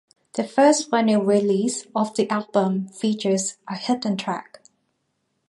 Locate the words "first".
0.45-0.89